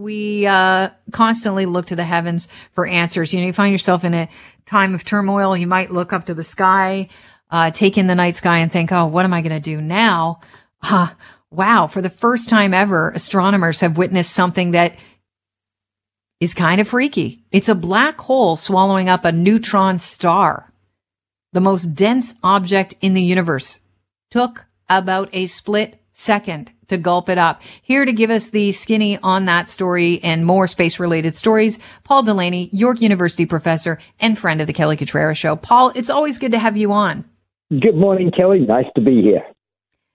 we 0.00 0.46
uh, 0.46 0.88
constantly 1.12 1.66
look 1.66 1.86
to 1.86 1.96
the 1.96 2.04
heavens 2.04 2.48
for 2.72 2.86
answers. 2.86 3.32
You 3.32 3.40
know, 3.40 3.46
you 3.46 3.52
find 3.52 3.72
yourself 3.72 4.04
in 4.04 4.14
a 4.14 4.28
time 4.66 4.94
of 4.94 5.04
turmoil. 5.04 5.56
You 5.56 5.66
might 5.66 5.90
look 5.90 6.12
up 6.12 6.26
to 6.26 6.34
the 6.34 6.42
sky, 6.42 7.08
uh, 7.50 7.70
take 7.70 7.98
in 7.98 8.06
the 8.06 8.14
night 8.14 8.36
sky 8.36 8.58
and 8.58 8.72
think, 8.72 8.92
oh, 8.92 9.06
what 9.06 9.24
am 9.24 9.34
I 9.34 9.42
going 9.42 9.52
to 9.52 9.60
do 9.60 9.80
now? 9.80 10.40
Uh, 10.82 11.08
wow. 11.50 11.86
For 11.86 12.00
the 12.00 12.10
first 12.10 12.48
time 12.48 12.72
ever, 12.72 13.10
astronomers 13.10 13.80
have 13.82 13.98
witnessed 13.98 14.32
something 14.32 14.70
that 14.70 14.96
is 16.40 16.54
kind 16.54 16.80
of 16.80 16.88
freaky. 16.88 17.44
It's 17.52 17.68
a 17.68 17.74
black 17.74 18.18
hole 18.22 18.56
swallowing 18.56 19.08
up 19.08 19.24
a 19.24 19.32
neutron 19.32 19.98
star, 19.98 20.72
the 21.52 21.60
most 21.60 21.94
dense 21.94 22.34
object 22.42 22.94
in 23.02 23.12
the 23.12 23.22
universe. 23.22 23.80
Took 24.30 24.64
about 24.88 25.28
a 25.32 25.46
split 25.46 26.00
second 26.12 26.70
to 26.90 26.98
gulp 26.98 27.28
it 27.28 27.38
up. 27.38 27.62
Here 27.82 28.04
to 28.04 28.12
give 28.12 28.30
us 28.30 28.50
the 28.50 28.72
skinny 28.72 29.18
on 29.22 29.46
that 29.46 29.66
story 29.66 30.20
and 30.22 30.44
more 30.44 30.66
space 30.66 31.00
related 31.00 31.34
stories, 31.34 31.78
Paul 32.04 32.22
Delaney, 32.22 32.68
York 32.72 33.00
University 33.00 33.46
professor 33.46 33.98
and 34.20 34.38
friend 34.38 34.60
of 34.60 34.66
the 34.66 34.72
Kelly 34.72 34.96
Cutrara 34.96 35.36
show. 35.36 35.56
Paul, 35.56 35.92
it's 35.94 36.10
always 36.10 36.38
good 36.38 36.52
to 36.52 36.58
have 36.58 36.76
you 36.76 36.92
on. 36.92 37.24
Good 37.70 37.94
morning, 37.94 38.30
Kelly. 38.36 38.60
Nice 38.60 38.86
to 38.96 39.00
be 39.00 39.22
here. 39.22 39.42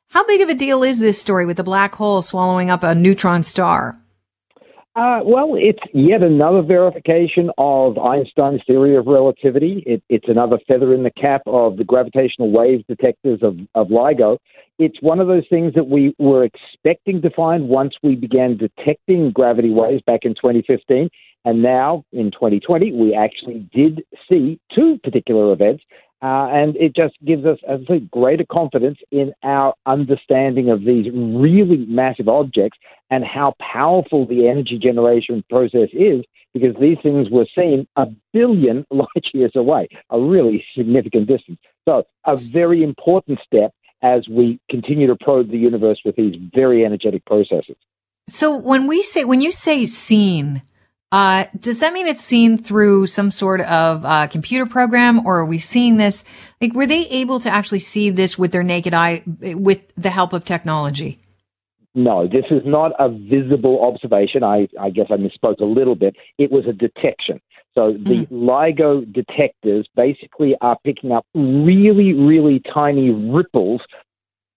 How 0.09 0.25
big 0.25 0.41
of 0.41 0.49
a 0.49 0.55
deal 0.55 0.83
is 0.83 0.99
this 0.99 1.19
story 1.19 1.45
with 1.45 1.57
the 1.57 1.63
black 1.63 1.95
hole 1.95 2.21
swallowing 2.21 2.69
up 2.69 2.83
a 2.83 2.93
neutron 2.93 3.43
star? 3.43 3.97
Uh, 4.95 5.19
well, 5.25 5.55
it's 5.55 5.83
yet 5.93 6.23
another 6.23 6.61
verification 6.61 7.49
of 7.57 7.97
Einstein's 7.97 8.61
theory 8.65 8.95
of 8.95 9.07
relativity. 9.07 9.83
It, 9.85 10.01
it's 10.07 10.29
another 10.29 10.57
feather 10.69 10.93
in 10.93 11.03
the 11.03 11.11
cap 11.11 11.41
of 11.47 11.75
the 11.75 11.83
gravitational 11.83 12.49
wave 12.49 12.87
detectors 12.87 13.39
of, 13.41 13.57
of 13.75 13.89
LIGO. 13.89 14.37
It's 14.79 15.01
one 15.01 15.19
of 15.19 15.27
those 15.27 15.43
things 15.49 15.73
that 15.73 15.87
we 15.87 16.15
were 16.17 16.45
expecting 16.45 17.21
to 17.23 17.29
find 17.29 17.67
once 17.67 17.95
we 18.03 18.15
began 18.15 18.55
detecting 18.55 19.31
gravity 19.31 19.69
waves 19.69 20.01
back 20.07 20.21
in 20.23 20.33
2015. 20.33 21.09
And 21.43 21.61
now 21.61 22.05
in 22.13 22.31
2020, 22.31 22.93
we 22.93 23.13
actually 23.13 23.69
did 23.73 24.01
see 24.29 24.61
two 24.73 24.97
particular 25.03 25.51
events 25.51 25.83
uh, 26.21 26.47
and 26.49 26.75
it 26.77 26.95
just 26.95 27.13
gives 27.23 27.45
us, 27.45 27.59
as 27.67 27.81
I 27.83 27.95
say, 27.95 27.99
greater 27.99 28.45
confidence 28.49 28.97
in 29.11 29.33
our 29.43 29.75
understanding 29.85 30.71
of 30.71 30.79
these 30.79 31.05
really 31.13 31.85
massive 31.87 32.27
objects 32.27 32.79
and 33.09 33.23
how 33.23 33.53
powerful 33.59 34.25
the 34.25 34.47
energy 34.47 34.79
generation 34.81 35.43
process 35.49 35.89
is, 35.93 36.23
because 36.53 36.75
these 36.79 36.97
things 37.03 37.29
were 37.29 37.45
seen 37.55 37.87
a 37.95 38.07
billion 38.33 38.85
light 38.91 39.25
years 39.33 39.51
away, 39.55 39.87
a 40.09 40.19
really 40.19 40.63
significant 40.75 41.27
distance. 41.27 41.59
So, 41.87 42.03
a 42.25 42.35
very 42.35 42.83
important 42.83 43.39
step 43.45 43.71
as 44.01 44.27
we 44.27 44.59
continue 44.69 45.07
to 45.07 45.15
probe 45.15 45.49
the 45.49 45.57
universe 45.57 45.99
with 46.05 46.15
these 46.15 46.35
very 46.53 46.85
energetic 46.85 47.25
processes. 47.25 47.75
So, 48.27 48.55
when 48.55 48.87
we 48.87 49.03
say, 49.03 49.23
when 49.23 49.41
you 49.41 49.51
say 49.51 49.85
seen, 49.85 50.63
uh, 51.11 51.45
does 51.59 51.79
that 51.79 51.93
mean 51.93 52.07
it's 52.07 52.21
seen 52.21 52.57
through 52.57 53.07
some 53.07 53.31
sort 53.31 53.61
of 53.61 54.03
uh, 54.03 54.27
computer 54.27 54.65
program, 54.65 55.25
or 55.25 55.39
are 55.39 55.45
we 55.45 55.59
seeing 55.59 55.97
this? 55.97 56.23
Like, 56.59 56.73
were 56.73 56.87
they 56.87 57.07
able 57.07 57.39
to 57.41 57.49
actually 57.49 57.79
see 57.79 58.09
this 58.09 58.37
with 58.37 58.51
their 58.51 58.63
naked 58.63 58.93
eye 58.93 59.23
with 59.25 59.93
the 59.95 60.09
help 60.09 60.33
of 60.33 60.45
technology? 60.45 61.19
No, 61.95 62.27
this 62.27 62.45
is 62.51 62.61
not 62.65 62.91
a 62.99 63.09
visible 63.09 63.81
observation. 63.81 64.43
I, 64.43 64.67
I 64.79 64.89
guess 64.89 65.07
I 65.09 65.15
misspoke 65.15 65.61
a 65.61 65.65
little 65.65 65.95
bit. 65.95 66.15
It 66.37 66.51
was 66.51 66.65
a 66.67 66.73
detection. 66.73 67.39
So 67.73 67.93
the 67.93 68.25
mm-hmm. 68.25 68.49
LIGO 68.49 69.11
detectors 69.11 69.87
basically 69.95 70.55
are 70.61 70.77
picking 70.83 71.11
up 71.11 71.25
really, 71.33 72.13
really 72.13 72.61
tiny 72.73 73.09
ripples 73.11 73.81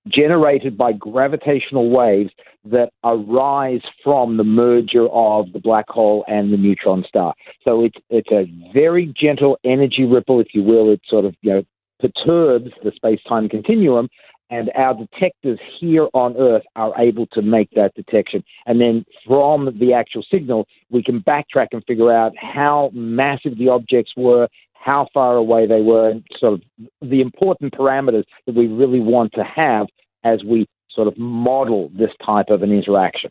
generated 0.08 0.76
by 0.76 0.92
gravitational 0.92 1.90
waves 1.90 2.30
that 2.64 2.90
arise 3.04 3.82
from 4.02 4.36
the 4.36 4.44
merger 4.44 5.06
of 5.08 5.52
the 5.52 5.60
black 5.60 5.88
hole 5.88 6.24
and 6.26 6.52
the 6.52 6.56
neutron 6.56 7.04
star. 7.08 7.34
So 7.64 7.84
it's 7.84 7.98
it's 8.10 8.30
a 8.32 8.46
very 8.72 9.12
gentle 9.20 9.58
energy 9.64 10.04
ripple, 10.04 10.40
if 10.40 10.48
you 10.54 10.62
will. 10.62 10.90
It 10.92 11.00
sort 11.08 11.24
of 11.24 11.34
you 11.42 11.50
know 11.52 11.62
perturbs 12.00 12.70
the 12.82 12.92
space 12.94 13.20
time 13.28 13.48
continuum, 13.48 14.08
and 14.50 14.70
our 14.74 14.94
detectors 14.94 15.58
here 15.80 16.08
on 16.14 16.36
Earth 16.38 16.62
are 16.76 16.92
able 16.98 17.26
to 17.28 17.42
make 17.42 17.70
that 17.72 17.94
detection. 17.94 18.42
And 18.66 18.80
then 18.80 19.04
from 19.26 19.78
the 19.78 19.92
actual 19.92 20.24
signal, 20.30 20.66
we 20.90 21.02
can 21.02 21.20
backtrack 21.20 21.68
and 21.72 21.84
figure 21.86 22.12
out 22.12 22.32
how 22.36 22.90
massive 22.94 23.58
the 23.58 23.68
objects 23.68 24.12
were, 24.16 24.48
how 24.72 25.08
far 25.12 25.36
away 25.36 25.66
they 25.66 25.82
were, 25.82 26.10
and 26.10 26.24
sort 26.38 26.54
of 26.54 26.62
the 27.02 27.20
important 27.20 27.74
parameters 27.74 28.24
that 28.46 28.54
we 28.54 28.66
really 28.66 29.00
want 29.00 29.32
to 29.34 29.44
have 29.44 29.86
as 30.24 30.42
we 30.44 30.66
sort 30.90 31.08
of 31.08 31.18
model 31.18 31.90
this 31.96 32.10
type 32.24 32.46
of 32.48 32.62
an 32.62 32.72
interaction. 32.72 33.30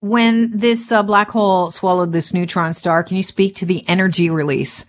When 0.00 0.56
this 0.56 0.92
uh, 0.92 1.02
black 1.02 1.30
hole 1.30 1.70
swallowed 1.70 2.12
this 2.12 2.32
neutron 2.32 2.72
star, 2.72 3.02
can 3.02 3.16
you 3.16 3.22
speak 3.24 3.56
to 3.56 3.66
the 3.66 3.86
energy 3.88 4.30
release? 4.30 4.86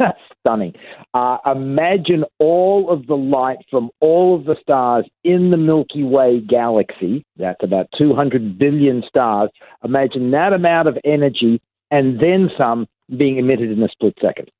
Stunning. 0.44 0.72
Uh, 1.14 1.38
imagine 1.46 2.24
all 2.40 2.90
of 2.90 3.06
the 3.06 3.14
light 3.14 3.58
from 3.70 3.90
all 4.00 4.34
of 4.34 4.44
the 4.44 4.56
stars 4.60 5.06
in 5.22 5.52
the 5.52 5.56
Milky 5.56 6.02
Way 6.02 6.40
galaxy. 6.40 7.24
That's 7.36 7.62
about 7.62 7.86
200 7.96 8.58
billion 8.58 9.04
stars. 9.06 9.50
Imagine 9.84 10.32
that 10.32 10.52
amount 10.52 10.88
of 10.88 10.98
energy 11.04 11.62
and 11.92 12.18
then 12.18 12.50
some 12.58 12.88
being 13.16 13.38
emitted 13.38 13.70
in 13.70 13.80
a 13.84 13.88
split 13.88 14.14
second. 14.20 14.50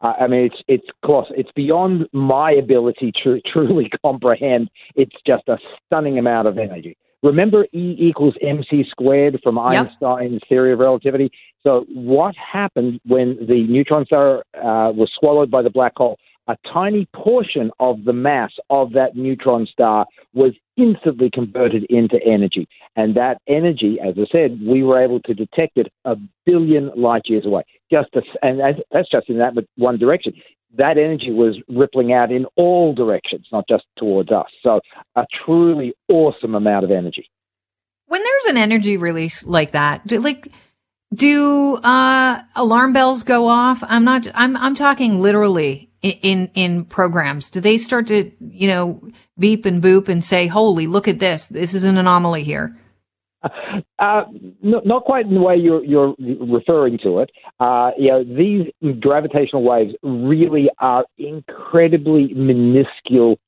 Uh, 0.00 0.12
I 0.20 0.26
mean, 0.26 0.46
it's 0.46 0.62
it's 0.68 0.86
close. 1.04 1.26
It's 1.30 1.50
beyond 1.54 2.06
my 2.12 2.52
ability 2.52 3.12
to 3.24 3.40
truly 3.52 3.90
comprehend. 4.02 4.68
It's 4.94 5.16
just 5.26 5.48
a 5.48 5.58
stunning 5.86 6.18
amount 6.18 6.48
of 6.48 6.58
energy. 6.58 6.96
Remember 7.26 7.66
E 7.72 7.96
equals 7.98 8.34
mc 8.40 8.84
squared 8.88 9.40
from 9.42 9.56
yep. 9.56 9.88
Einstein's 9.88 10.40
theory 10.48 10.72
of 10.72 10.78
relativity? 10.78 11.30
So, 11.62 11.84
what 11.88 12.34
happened 12.36 13.00
when 13.04 13.36
the 13.46 13.66
neutron 13.68 14.06
star 14.06 14.44
uh, 14.54 14.92
was 14.92 15.10
swallowed 15.18 15.50
by 15.50 15.62
the 15.62 15.70
black 15.70 15.92
hole? 15.96 16.18
a 16.48 16.56
tiny 16.72 17.08
portion 17.12 17.70
of 17.80 18.04
the 18.04 18.12
mass 18.12 18.52
of 18.70 18.92
that 18.92 19.16
neutron 19.16 19.66
star 19.66 20.06
was 20.32 20.52
instantly 20.76 21.30
converted 21.32 21.84
into 21.88 22.18
energy. 22.24 22.68
And 22.94 23.16
that 23.16 23.38
energy, 23.48 23.98
as 24.00 24.14
I 24.16 24.26
said, 24.30 24.60
we 24.64 24.82
were 24.82 25.02
able 25.02 25.20
to 25.20 25.34
detect 25.34 25.76
it 25.76 25.92
a 26.04 26.16
billion 26.44 26.90
light 26.96 27.22
years 27.26 27.46
away. 27.46 27.64
Just 27.90 28.10
a, 28.14 28.22
and 28.42 28.60
that's 28.92 29.10
just 29.10 29.28
in 29.28 29.38
that 29.38 29.54
one 29.76 29.98
direction. 29.98 30.34
That 30.76 30.98
energy 30.98 31.32
was 31.32 31.56
rippling 31.68 32.12
out 32.12 32.30
in 32.30 32.46
all 32.56 32.94
directions, 32.94 33.46
not 33.52 33.64
just 33.68 33.84
towards 33.96 34.30
us. 34.30 34.46
So 34.62 34.80
a 35.14 35.24
truly 35.44 35.94
awesome 36.08 36.54
amount 36.54 36.84
of 36.84 36.90
energy. 36.90 37.30
When 38.08 38.22
there's 38.22 38.44
an 38.46 38.56
energy 38.56 38.96
release 38.96 39.44
like 39.44 39.72
that, 39.72 40.10
like 40.12 40.52
do 41.14 41.76
uh, 41.76 42.42
alarm 42.54 42.92
bells 42.92 43.22
go 43.22 43.48
off? 43.48 43.82
I'm 43.86 44.04
not. 44.04 44.26
I'm. 44.34 44.56
I'm 44.56 44.74
talking 44.74 45.20
literally 45.20 45.90
in 46.02 46.50
in 46.54 46.84
programs. 46.84 47.50
Do 47.50 47.60
they 47.60 47.78
start 47.78 48.08
to 48.08 48.30
you 48.40 48.68
know 48.68 49.00
beep 49.38 49.64
and 49.64 49.82
boop 49.82 50.08
and 50.08 50.22
say, 50.22 50.46
"Holy, 50.46 50.86
look 50.86 51.08
at 51.08 51.18
this! 51.18 51.46
This 51.46 51.74
is 51.74 51.84
an 51.84 51.96
anomaly 51.96 52.42
here." 52.42 52.76
Uh, 53.98 54.24
no, 54.62 54.82
not 54.84 55.04
quite 55.04 55.24
in 55.24 55.32
the 55.32 55.40
way 55.40 55.56
you're, 55.56 55.82
you're 55.82 56.14
referring 56.40 56.98
to 56.98 57.20
it. 57.20 57.30
Uh, 57.60 57.90
you 57.98 58.08
know, 58.08 58.22
these 58.22 58.66
gravitational 59.00 59.62
waves 59.62 59.94
really 60.02 60.68
are 60.80 61.06
incredibly 61.16 62.34
minuscule 62.34 63.38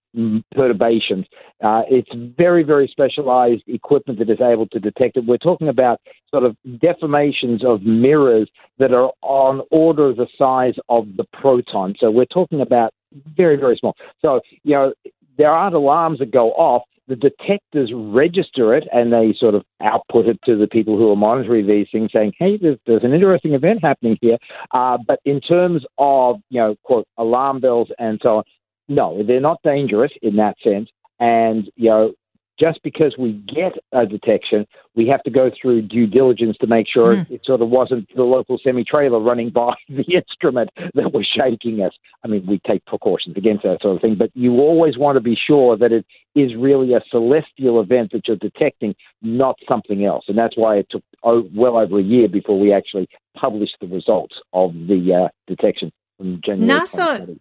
perturbations. 0.55 1.27
Uh, 1.63 1.83
it's 1.89 2.09
very, 2.37 2.63
very 2.63 2.89
specialized 2.89 3.63
equipment 3.67 4.19
that 4.19 4.31
is 4.31 4.41
able 4.41 4.67
to 4.69 4.81
detect 4.81 5.17
it. 5.17 5.27
We're 5.27 5.37
talking 5.37 5.69
about 5.69 6.01
sort 6.31 6.45
of 6.45 6.57
deformations 6.67 7.65
of 7.65 7.83
mirrors 7.83 8.49
that 8.79 8.93
are 8.93 9.13
on 9.23 9.63
order 9.71 10.09
of 10.09 10.17
the 10.17 10.29
size 10.39 10.75
of 10.89 11.07
the 11.17 11.25
proton. 11.33 11.95
So 12.01 12.11
we're 12.11 12.25
talking 12.25 12.61
about 12.61 12.93
very, 13.37 13.57
very 13.57 13.77
small. 13.77 13.97
So, 14.23 14.41
you 14.65 14.75
know, 14.75 14.93
there 15.37 15.51
aren't 15.51 15.75
alarms 15.75 16.19
that 16.19 16.31
go 16.31 16.51
off. 16.53 16.83
The 17.09 17.17
detectors 17.17 17.91
register 17.95 18.75
it 18.77 18.87
and 18.93 19.13
they 19.13 19.35
sort 19.39 19.55
of 19.55 19.65
output 19.83 20.27
it 20.27 20.39
to 20.45 20.57
the 20.57 20.67
people 20.67 20.97
who 20.97 21.11
are 21.11 21.17
monitoring 21.17 21.67
these 21.67 21.89
things, 21.91 22.11
saying, 22.13 22.33
"Hey, 22.39 22.59
there's, 22.59 22.79
there's 22.87 23.05
an 23.05 23.15
interesting 23.15 23.55
event 23.55 23.81
happening 23.83 24.19
here." 24.21 24.39
Uh, 24.73 24.99
but 25.07 25.19
in 25.25 25.41
terms 25.41 25.85
of 25.99 26.37
you 26.51 26.61
know, 26.61 26.77
quote, 26.85 27.07
alarm 27.17 27.61
bells 27.61 27.89
and 27.99 28.21
so 28.23 28.39
on, 28.39 28.45
no, 28.89 29.23
they're 29.23 29.41
not 29.41 29.61
dangerous 29.63 30.13
in 30.23 30.37
that 30.37 30.57
sense. 30.63 30.91
And, 31.21 31.71
you 31.77 31.91
know, 31.91 32.13
just 32.59 32.83
because 32.83 33.15
we 33.19 33.33
get 33.33 33.73
a 33.93 34.07
detection, 34.07 34.67
we 34.97 35.07
have 35.07 35.23
to 35.23 35.31
go 35.31 35.51
through 35.61 35.83
due 35.83 36.07
diligence 36.07 36.57
to 36.61 36.67
make 36.67 36.87
sure 36.93 37.17
mm. 37.17 37.31
it 37.31 37.43
sort 37.45 37.63
of 37.63 37.69
wasn't 37.69 38.09
the 38.17 38.23
local 38.23 38.59
semi 38.63 38.85
trailer 38.85 39.21
running 39.21 39.51
by 39.51 39.75
the 39.89 40.05
instrument 40.15 40.71
that 40.95 41.13
was 41.13 41.27
shaking 41.27 41.83
us. 41.83 41.93
I 42.25 42.29
mean, 42.29 42.47
we 42.47 42.61
take 42.67 42.85
precautions 42.87 43.37
against 43.37 43.63
that 43.63 43.83
sort 43.83 43.97
of 43.97 44.03
thing, 44.03 44.17
but 44.19 44.31
you 44.35 44.55
always 44.55 44.99
want 44.99 45.17
to 45.17 45.21
be 45.21 45.37
sure 45.37 45.77
that 45.77 45.93
it 45.93 46.05
is 46.35 46.55
really 46.57 46.95
a 46.95 47.01
celestial 47.11 47.81
event 47.81 48.13
that 48.13 48.27
you're 48.27 48.37
detecting, 48.37 48.95
not 49.23 49.57
something 49.69 50.05
else. 50.05 50.25
And 50.29 50.37
that's 50.37 50.57
why 50.57 50.77
it 50.77 50.87
took 50.91 51.03
well 51.23 51.77
over 51.77 51.99
a 51.99 52.03
year 52.03 52.29
before 52.29 52.59
we 52.59 52.73
actually 52.73 53.09
published 53.37 53.77
the 53.81 53.87
results 53.87 54.35
of 54.53 54.73
the 54.73 55.27
uh, 55.27 55.29
detection. 55.47 55.93
NASA. 56.21 57.39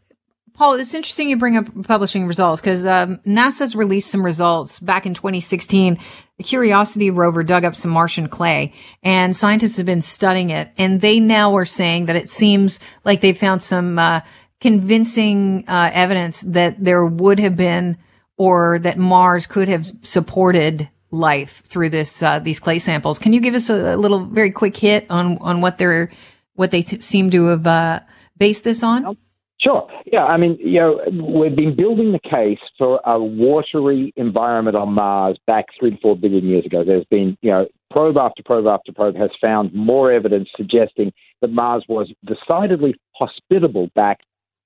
Paul, 0.57 0.74
it's 0.74 0.95
interesting 0.95 1.30
you 1.30 1.38
bring 1.38 1.56
up 1.56 1.68
publishing 1.83 2.25
results 2.25 2.62
because 2.62 2.83
um, 2.83 3.18
NASA's 3.18 3.75
released 3.75 4.09
some 4.09 4.25
results 4.25 4.80
back 4.80 5.06
in 5.06 5.13
2016. 5.13 6.00
The 6.38 6.44
Curiosity 6.44 7.12
rover 7.12 7.44
dug 7.44 7.63
up 7.63 7.75
some 7.75 7.92
Martian 7.92 8.27
clay 8.27 8.74
and 9.04 9.36
scientists 9.36 9.77
have 9.77 9.86
been 9.86 10.01
studying 10.01 10.50
it. 10.50 10.71
And 10.75 11.00
they 11.00 11.19
now 11.19 11.56
are 11.56 11.65
saying 11.65 12.07
that 12.07 12.15
it 12.15 12.31
seems 12.31 12.80
like 13.04 13.21
they 13.21 13.33
found 13.33 13.62
some 13.62 14.00
uh, 14.00 14.21
convincing 14.59 15.63
uh, 15.68 15.92
evidence 15.94 16.42
that 16.42 16.83
there 16.83 17.06
would 17.06 17.38
have 17.39 17.56
been 17.56 18.00
or 18.36 18.80
that 18.80 18.98
Mars 18.98 19.45
could 19.45 19.68
have 19.68 19.86
supported 19.86 20.89
life 21.12 21.62
through 21.68 21.92
this 21.92 22.24
uh, 22.24 22.39
these 22.39 22.59
clay 22.59 22.80
samples. 22.80 23.19
Can 23.19 23.31
you 23.31 23.42
give 23.42 23.54
us 23.54 23.69
a, 23.69 23.95
little 23.95 24.25
very 24.25 24.50
quick 24.50 24.75
hit 24.75 25.06
on 25.12 25.38
on 25.38 25.62
what 25.62 25.77
they're 25.77 26.12
what 26.56 26.71
they 26.71 26.81
seem 26.81 27.30
to 27.30 27.45
have 27.45 27.68
uh, 27.68 28.00
based 28.38 28.63
this 28.63 28.81
on? 28.81 29.18
Sure. 29.59 29.89
Yeah. 30.06 30.24
I 30.25 30.38
mean, 30.38 30.57
you 30.59 30.80
know, 30.80 31.00
we've 31.39 31.56
been 31.56 31.75
building 31.75 32.12
the 32.12 32.19
case 32.19 32.59
for 32.77 33.01
a 33.06 33.19
watery 33.19 34.13
environment 34.15 34.77
on 34.77 34.94
Mars 34.94 35.39
back 35.48 35.65
three 35.80 35.92
to 35.92 35.98
four 35.98 36.15
billion 36.15 36.45
years 36.45 36.65
ago. 36.65 36.83
There's 36.86 37.06
been, 37.06 37.38
you 37.42 37.50
know, 37.50 37.68
probe 37.89 38.18
after 38.18 38.44
probe 38.44 38.68
after 38.68 38.92
probe 38.92 39.15
has 39.15 39.31
found 39.42 39.74
more 39.74 40.12
evidence 40.12 40.50
suggesting 40.56 41.12
that 41.42 41.51
Mars 41.51 41.86
was 41.88 42.12
decidedly 42.25 42.95
hospitable 43.15 43.89
back, 43.95 44.19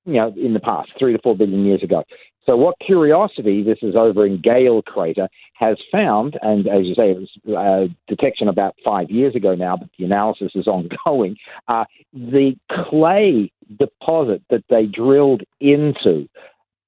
you 0.05 0.13
know, 0.13 0.33
in 0.35 0.53
the 0.53 0.59
past, 0.59 0.89
three 0.99 1.13
to 1.13 1.19
four 1.21 1.37
billion 1.37 1.65
years 1.65 1.83
ago. 1.83 2.03
So, 2.45 2.57
what 2.57 2.75
Curiosity, 2.83 3.63
this 3.63 3.77
is 3.83 3.95
over 3.95 4.25
in 4.25 4.41
Gale 4.41 4.81
Crater, 4.81 5.29
has 5.53 5.77
found, 5.91 6.39
and 6.41 6.67
as 6.67 6.85
you 6.85 6.95
say, 6.95 7.11
it 7.11 7.19
was 7.19 7.29
uh, 7.55 7.93
detection 8.07 8.47
about 8.47 8.75
five 8.83 9.11
years 9.11 9.35
ago 9.35 9.53
now, 9.53 9.77
but 9.77 9.89
the 9.97 10.05
analysis 10.05 10.51
is 10.55 10.67
ongoing. 10.67 11.37
Uh, 11.67 11.85
the 12.13 12.55
clay 12.89 13.51
deposit 13.77 14.41
that 14.49 14.63
they 14.69 14.85
drilled 14.85 15.43
into 15.59 16.27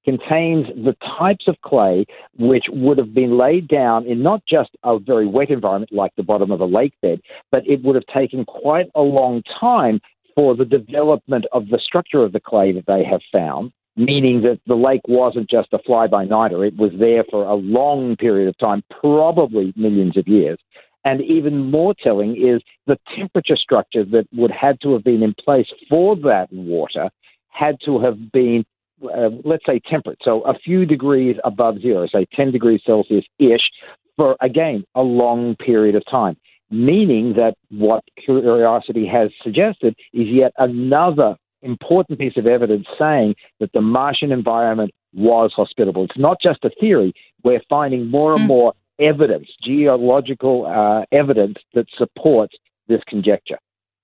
contains 0.04 0.66
the 0.84 0.94
types 1.18 1.46
of 1.48 1.56
clay 1.62 2.04
which 2.38 2.66
would 2.68 2.98
have 2.98 3.14
been 3.14 3.38
laid 3.38 3.66
down 3.68 4.06
in 4.06 4.22
not 4.22 4.42
just 4.46 4.70
a 4.84 4.98
very 4.98 5.26
wet 5.26 5.50
environment 5.50 5.92
like 5.92 6.12
the 6.16 6.22
bottom 6.22 6.50
of 6.50 6.60
a 6.60 6.66
lake 6.66 6.92
bed, 7.00 7.20
but 7.50 7.66
it 7.66 7.82
would 7.82 7.94
have 7.94 8.06
taken 8.06 8.44
quite 8.44 8.86
a 8.94 9.00
long 9.00 9.42
time 9.58 10.00
for 10.34 10.54
the 10.54 10.64
development 10.64 11.46
of 11.52 11.68
the 11.68 11.80
structure 11.82 12.22
of 12.22 12.32
the 12.32 12.40
clay 12.40 12.72
that 12.72 12.86
they 12.86 13.02
have 13.02 13.20
found 13.32 13.72
meaning 13.96 14.42
that 14.42 14.60
the 14.66 14.74
lake 14.74 15.02
wasn't 15.06 15.48
just 15.48 15.72
a 15.72 15.78
fly 15.78 16.06
by 16.06 16.24
nighter. 16.24 16.64
It 16.64 16.76
was 16.76 16.90
there 16.98 17.24
for 17.30 17.44
a 17.44 17.54
long 17.54 18.16
period 18.16 18.48
of 18.48 18.58
time, 18.58 18.82
probably 19.00 19.72
millions 19.76 20.16
of 20.16 20.26
years. 20.26 20.58
And 21.04 21.20
even 21.22 21.70
more 21.70 21.94
telling 22.02 22.36
is 22.36 22.62
the 22.86 22.98
temperature 23.16 23.56
structure 23.56 24.04
that 24.04 24.26
would 24.32 24.50
had 24.50 24.80
to 24.82 24.92
have 24.94 25.04
been 25.04 25.22
in 25.22 25.34
place 25.34 25.66
for 25.88 26.16
that 26.16 26.48
water 26.50 27.10
had 27.50 27.76
to 27.84 28.00
have 28.00 28.32
been, 28.32 28.64
uh, 29.04 29.30
let's 29.44 29.64
say, 29.66 29.80
temperate. 29.88 30.18
So 30.22 30.42
a 30.42 30.58
few 30.58 30.86
degrees 30.86 31.36
above 31.44 31.80
zero, 31.80 32.06
say 32.10 32.26
10 32.34 32.50
degrees 32.50 32.80
Celsius 32.84 33.24
ish, 33.38 33.70
for 34.16 34.36
again 34.40 34.84
a 34.94 35.02
long 35.02 35.56
period 35.56 35.94
of 35.94 36.04
time. 36.10 36.36
Meaning 36.70 37.34
that 37.34 37.54
what 37.70 38.02
Curiosity 38.24 39.06
has 39.06 39.30
suggested 39.42 39.94
is 40.12 40.26
yet 40.28 40.52
another 40.58 41.36
important 41.62 42.18
piece 42.18 42.36
of 42.36 42.46
evidence 42.46 42.86
saying 42.98 43.34
that 43.60 43.70
the 43.72 43.80
Martian 43.80 44.32
environment 44.32 44.90
was 45.12 45.52
hospitable. 45.54 46.04
It's 46.04 46.18
not 46.18 46.38
just 46.42 46.64
a 46.64 46.70
theory. 46.80 47.12
We're 47.42 47.62
finding 47.68 48.10
more 48.10 48.32
and 48.32 48.42
hmm. 48.42 48.48
more 48.48 48.74
evidence, 48.98 49.48
geological 49.62 50.66
uh, 50.66 51.04
evidence 51.12 51.56
that 51.74 51.86
supports 51.96 52.54
this 52.88 53.00
conjecture. 53.08 53.58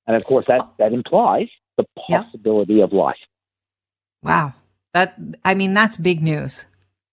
And 0.06 0.16
of 0.16 0.24
course, 0.24 0.46
that, 0.48 0.68
that 0.78 0.92
implies 0.92 1.48
the 1.76 1.84
possibility 2.08 2.74
yeah. 2.74 2.84
of 2.84 2.92
life. 2.92 3.16
Wow. 4.22 4.54
That, 4.92 5.16
I 5.44 5.54
mean, 5.54 5.74
that's 5.74 5.96
big 5.96 6.22
news. 6.22 6.66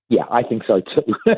Yeah, 0.09 0.23
I 0.31 0.41
think 0.41 0.63
so 0.65 0.81
too. 0.81 1.13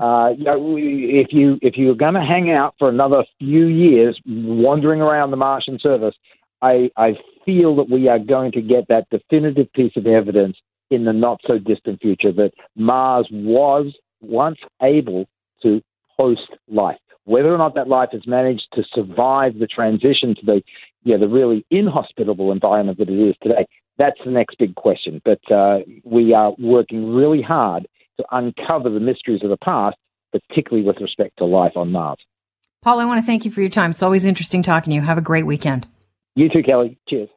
uh, 0.00 0.30
you 0.36 0.44
know, 0.44 0.76
if 0.78 1.32
you 1.32 1.58
if 1.60 1.74
you're 1.76 1.96
going 1.96 2.14
to 2.14 2.20
hang 2.20 2.48
out 2.48 2.76
for 2.78 2.88
another 2.88 3.24
few 3.40 3.66
years, 3.66 4.18
wandering 4.26 5.00
around 5.00 5.32
the 5.32 5.36
Martian 5.36 5.76
surface, 5.80 6.14
I, 6.62 6.90
I 6.96 7.14
feel 7.44 7.74
that 7.76 7.90
we 7.90 8.08
are 8.08 8.20
going 8.20 8.52
to 8.52 8.60
get 8.60 8.86
that 8.88 9.08
definitive 9.10 9.72
piece 9.72 9.96
of 9.96 10.06
evidence 10.06 10.56
in 10.90 11.04
the 11.04 11.12
not 11.12 11.40
so 11.46 11.58
distant 11.58 12.00
future 12.00 12.32
that 12.32 12.52
Mars 12.76 13.26
was 13.32 13.92
once 14.20 14.58
able 14.82 15.26
to 15.62 15.80
host 16.16 16.50
life. 16.68 16.98
Whether 17.24 17.54
or 17.54 17.58
not 17.58 17.74
that 17.74 17.88
life 17.88 18.10
has 18.12 18.26
managed 18.26 18.66
to 18.74 18.82
survive 18.94 19.58
the 19.58 19.66
transition 19.66 20.34
to 20.36 20.40
the, 20.44 20.62
know, 21.04 21.18
the 21.18 21.28
really 21.28 21.64
inhospitable 21.70 22.52
environment 22.52 22.98
that 22.98 23.08
it 23.08 23.28
is 23.28 23.34
today, 23.42 23.66
that's 23.98 24.18
the 24.24 24.30
next 24.30 24.58
big 24.58 24.74
question. 24.74 25.20
But 25.24 25.40
uh, 25.52 25.80
we 26.04 26.34
are 26.34 26.52
working 26.58 27.14
really 27.14 27.42
hard 27.42 27.86
to 28.18 28.24
uncover 28.32 28.90
the 28.90 29.00
mysteries 29.00 29.42
of 29.42 29.50
the 29.50 29.56
past, 29.56 29.96
particularly 30.32 30.86
with 30.86 30.96
respect 31.00 31.38
to 31.38 31.44
life 31.44 31.72
on 31.76 31.92
Mars. 31.92 32.18
Paul, 32.82 32.98
I 32.98 33.04
want 33.04 33.20
to 33.20 33.26
thank 33.26 33.44
you 33.44 33.50
for 33.50 33.60
your 33.60 33.70
time. 33.70 33.90
It's 33.90 34.02
always 34.02 34.24
interesting 34.24 34.62
talking 34.62 34.90
to 34.90 34.94
you. 34.94 35.02
Have 35.02 35.18
a 35.18 35.22
great 35.22 35.46
weekend. 35.46 35.86
You 36.34 36.48
too, 36.48 36.62
Kelly. 36.62 36.98
Cheers. 37.08 37.28